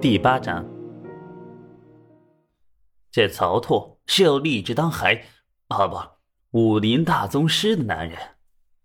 [0.00, 0.64] 第八章，
[3.12, 5.26] 这曹拓是要立志当海
[5.68, 5.98] 啊不
[6.52, 8.18] 武林大宗师的男人，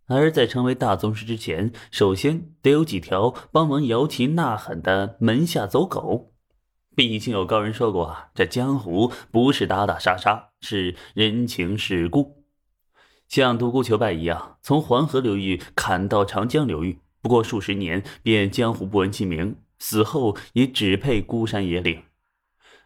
[0.07, 6.33] 而在成为大宗师之前，首先得有几条帮忙摇旗呐喊的门下走狗。
[6.97, 12.43] 毕竟有高人说过啊，这江湖不是打打杀杀，是人情世故。
[13.29, 22.03] 像独孤求败一样，从黄河流域砍到长江流域，不过数十年便江湖不闻其名，死后也只配孤山野岭。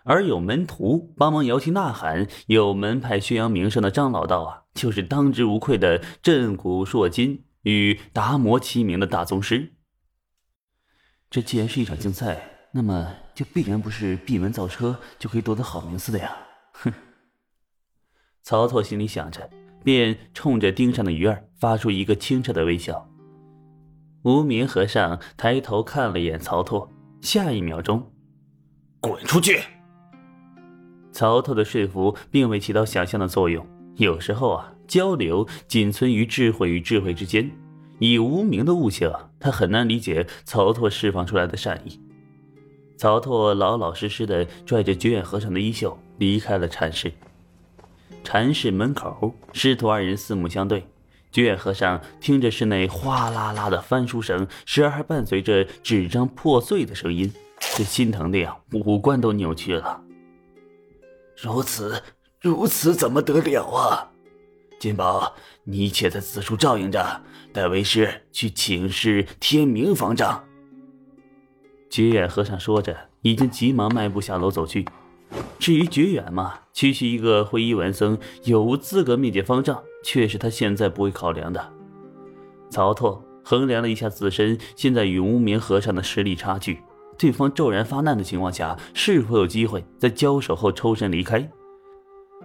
[0.04, 9.73] 而有门徒帮忙摇旗呐喊，有门派宣扬名声的张老道啊，就是当之无愧的震古烁今、与达摩齐名的大宗师。
[11.30, 12.55] 这既然是一场竞赛。
[12.72, 16.38] 那么就必然不是闭门造车就可以夺得好名次的呀！
[16.71, 16.94] 哼。
[18.44, 19.49] 曹操心里想着，
[19.84, 23.09] 便冲着盯上的鱼儿发出一个清澈的微笑。
[24.23, 26.91] 无名和尚抬头看了一眼曹拓，
[27.22, 28.12] 下一秒钟，
[29.00, 29.62] 滚出去！
[31.12, 33.66] 曹拓的说服并未起到想象的作用。
[33.96, 37.49] 有时候啊，交流仅存于智慧与智慧之间。
[37.99, 41.99] 以无名的悟性，他很难理解曹拓释放出来的善意。
[42.98, 47.12] 曹拓老老实实的拽着觉远和尚的衣袖离开了禅室。
[48.24, 50.86] 禅室门口，师徒二人四目相对。
[51.32, 57.32] 觉远和尚听着室内哗啦啦的翻书声，时而还伴随着纸张破碎的声音，
[57.76, 60.02] 这心疼的呀，五官都扭曲了。
[61.38, 62.02] 如此，
[62.41, 64.12] 如此怎么得了啊？
[64.80, 67.22] 金宝，你且在此处照应着，
[67.53, 70.44] 待为师去请示天明方丈。
[71.90, 74.86] 觉远和尚说着，已经急忙迈步下楼走去。
[75.59, 81.74] 至于觉远嘛，区区一个灰衣文僧，有无资格面见方丈，却是他现在不会考量的。
[82.69, 86.80] 曹拓衡量了一下自身现在与无名和尚的实力差距，
[87.18, 91.47] 对方骤然发难的情况下，是否有机会在交手后抽身离开？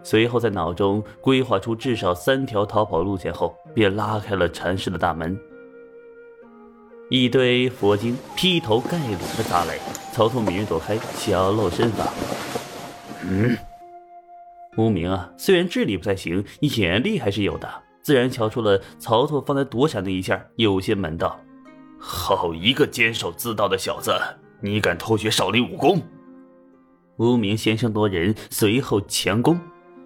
[0.02, 5.38] 随后在脑中规划出至少三条逃跑路线后，便拉开了禅室的大门。
[7.10, 9.78] 一堆佛经劈头盖脸的砸来，
[10.12, 12.12] 曹拓敏锐躲开，小露身法。
[13.26, 13.56] 嗯，
[14.76, 17.68] 无名啊，虽然智力不太行，眼力还是有的，
[18.02, 21.40] 自然瞧出了曹操方才躲闪那一下有些门道。
[21.98, 24.12] 好一个坚守自盗的小子，
[24.60, 26.02] 你敢偷学少林武功？
[27.16, 29.58] 无名先声夺人，随后强攻，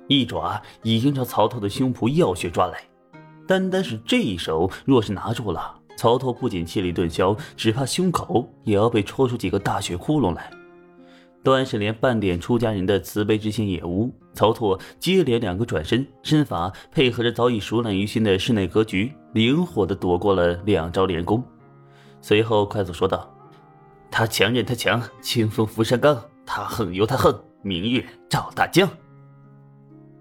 [0.07, 2.79] 一爪已经朝曹操的胸脯要穴抓来。
[3.49, 5.75] 单单是这一手，若是拿住了。
[5.97, 10.49] 曹操不仅气力顿消，只怕胸口也要被戳出几个大血窟窿来。
[11.49, 14.13] 端是连半点出家人的慈悲之心也无。
[14.35, 21.43] 曹拓接连两个转身，身法配合着早已熟练于心的室内格局，灵活地躲过了两招连攻。
[22.21, 23.35] 随后快速说道
[24.13, 26.15] ：“他强任他强，清风拂山岗；
[26.45, 28.87] 他横由他横，明月照大江。”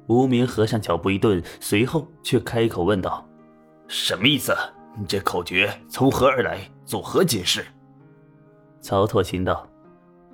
[0.07, 3.27] 无名和尚脚步一顿，随后却开口问道
[3.89, 4.55] ：“什么意思？”
[4.97, 6.61] 你这口诀从何而来？
[6.85, 7.65] 作何解释？
[8.79, 9.67] 曹拓心道：“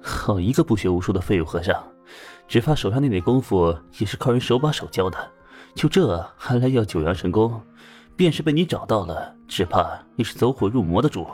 [0.04, 1.82] 好一个不学无术的废物和尚，
[2.48, 5.32] 只怕手上那点功夫也是靠人手把手教的。
[5.74, 7.64] 就这还来要九阳神功？
[8.16, 11.26] 便是被你找到了，只怕也是走火入魔的主。”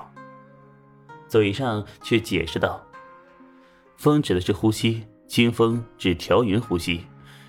[1.28, 2.82] 嘴上却解释道
[3.98, 7.06] ：“风指的是呼吸，清风指调匀呼吸，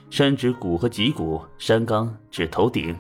[0.08, 2.97] 山指骨和脊骨，山冈指头顶。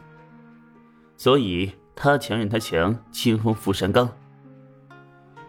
[1.16, 4.08] 所以。”他强任他强，清风拂山岗。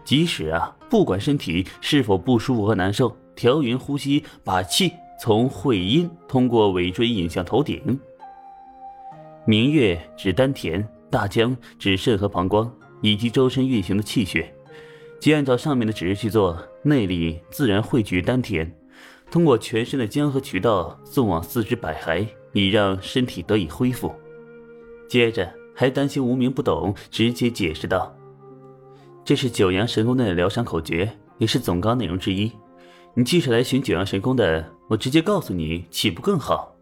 [0.04, 7.98] 即使啊，不管身体是否不舒服和难受，调匀呼吸，把气从会阴通过尾椎引向头顶。
[9.46, 12.70] 明月指丹田，大江指肾和膀胱，
[13.00, 14.54] 以及周身运行的气血。
[15.18, 18.70] 即按照上面的指示去做，内力自然汇聚丹田，
[19.30, 24.14] 通过全身的江河渠道送往四肢百骸，以让身体得以恢复。
[25.08, 25.50] 接着。
[25.74, 28.14] 还担心无名不懂，直接解释道
[29.24, 32.50] ：“这是九阳神功的疗伤口诀，也是总纲内容之一。
[33.14, 36.74] 你既是来寻九阳神功的，我直接告诉你，岂不更好？”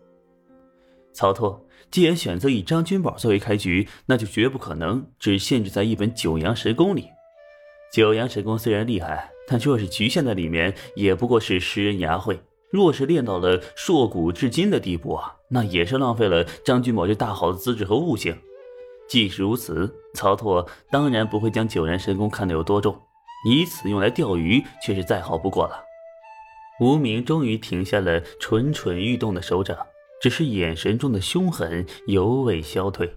[1.12, 7.08] 曹拓既然选择以张君宝作为开局，那就绝不可能只限制在一本九阳神功里。
[7.92, 12.40] 九阳神功虽然厉害，但若是局限在里面，也不过是拾人牙慧。
[12.70, 18.34] 若是练到了硕古至今的地步啊，那也是浪费了张君宝这大好的资质和悟性。
[19.10, 22.96] 即使如此，曹拓当然不会将九阳神功看得有多重，
[23.44, 25.82] 以此用来钓鱼却是再好不过了。
[26.80, 29.76] 无名终于停下了蠢蠢欲动的手掌，
[30.22, 33.12] 只是眼神中的凶狠犹未消退。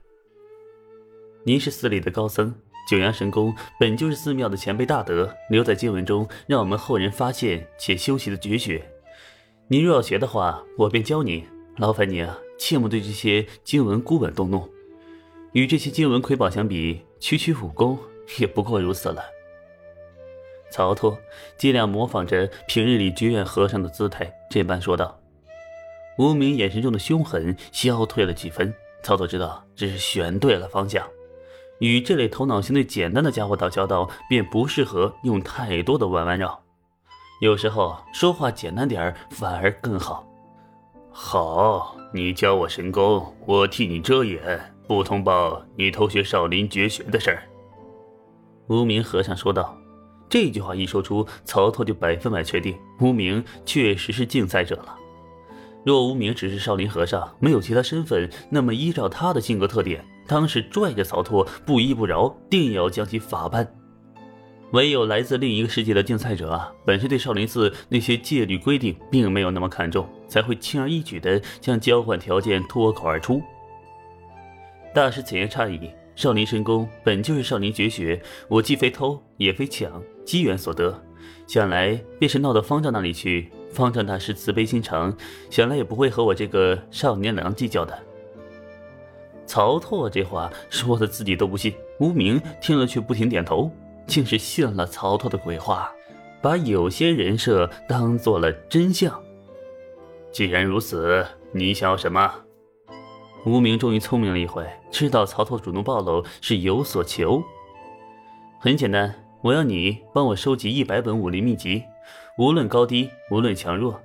[1.44, 2.56] 您是寺里的高僧，
[2.90, 8.84] 九阳神功本就是寺庙的前辈大德留在经文中，让我们后人发现且修习的绝学。
[9.68, 11.46] 您若要学的话，我便教您。
[11.78, 14.73] 劳烦您啊，切莫对这些经文孤本动怒。
[15.54, 17.98] 与这些经文瑰宝相比，区区武功
[18.40, 19.24] 也不过如此了。
[20.72, 21.16] 曹脱
[21.56, 25.20] 尽量模仿着平日里觉远和尚的姿态，这般说道。
[26.18, 28.74] 无名眼神中的凶狠消退了几分。
[29.04, 31.06] 曹操知道这是选对了方向。
[31.80, 36.64] 与这类头脑相对简单的家伙打交道，便不适合用太多的弯弯绕。
[37.42, 40.26] 有时候说话简单点儿反而更好。
[41.12, 47.44] 好，你教我神功，我替你遮掩，不通报你偷学少林绝学的事儿。
[48.68, 49.78] 无名和尚说道。
[50.30, 54.98] 这句话一说出，曹操就百分百确定无名确实是竞赛者了。
[55.86, 63.76] 若无名只是少林和尚，没有其他身份，那么依照他的性格特点，当时拽着曹拓不依不饶，定要将其法办。
[64.72, 73.40] 唯有来自另一个世界的竞赛者啊，本身对少林寺那些戒律规定并没有那么看重，才会轻而易举地将交换条件脱口而出。
[74.94, 80.98] 大师此言差矣，少林神功本就是少林绝学，我既非偷也非抢，机缘所得，
[81.48, 83.50] 想来便是闹到方丈那里去。
[83.72, 85.12] 方丈大师慈悲心肠，
[85.50, 87.98] 想来也不会和我这个少年郎计较的。
[89.48, 93.72] 曹拓这话说的自己都不信，无名听了却不停点头，
[94.06, 95.92] 竟是信了曹拓的鬼话，
[96.40, 99.20] 把有些人设当做了真相。
[100.32, 102.32] 既然如此，你想要什么？
[103.46, 107.44] 无名终于聪明了一回，知道曹拓主动暴露是有所求。
[108.60, 111.84] 很简单，我要你帮我收集一百本武林秘籍。
[112.38, 114.02] 无论高低，无论强弱。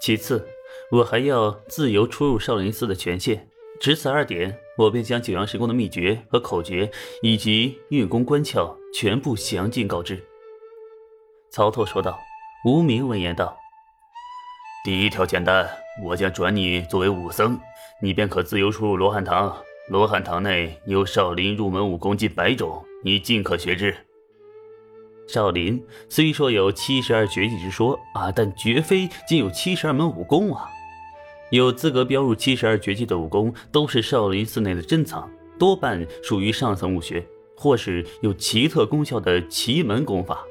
[0.00, 0.46] 其次，
[0.90, 3.48] 我还要自由出入少林寺的权限。
[3.80, 6.90] 只此二点，我便将九阳神功的秘诀和口诀，
[7.22, 10.24] 以及运功关窍，全部详尽告知。
[11.50, 12.18] 曹拓说道。
[12.64, 13.58] 无名闻言道
[14.84, 15.64] ：“第一条简单，
[16.02, 17.56] 我将转你作为武僧，
[18.00, 19.56] 你便可自由出入罗汉堂。
[19.88, 23.94] 罗汉堂内有少林入门武功近百种，你尽可学之。”
[25.28, 30.68] 少林虽说有七十二绝技之说啊，但绝非仅有七十二门武功啊。
[31.52, 35.30] 有资格标入七十二绝技的武功，都是少林寺内的珍藏，
[35.60, 37.24] 多半属于上层武学，
[37.56, 40.44] 或是有奇特功效的奇门功法。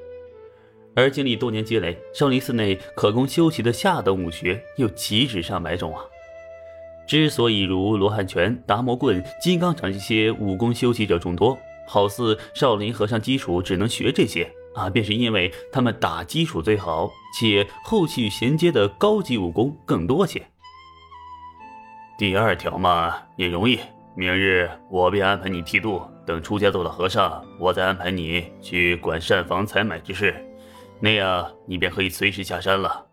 [0.95, 6.03] 而经历多年积累，少林寺内可供修习的下等武学又岂止上百种啊！
[7.07, 11.57] 之所以如罗汉拳、达摩棍、金刚掌这些武功修习者众多，
[11.87, 14.49] 好似少林和尚基础只能学这些。
[14.73, 20.41] 啊，便是因为他们打基础最好，且后续衔接的高级武功更多些。
[22.17, 23.77] 第二条嘛，也容易。
[24.15, 30.33] 明日我便安排你剃度，等出家做了和尚，我再安排你去管膳房采买之事，
[31.01, 33.10] 那样你便可以随时下山了。